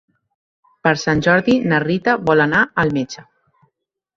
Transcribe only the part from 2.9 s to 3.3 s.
metge.